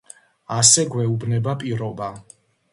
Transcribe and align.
ასე 0.55 0.85
გვეუბნება 0.95 1.57
პირობა. 1.65 2.13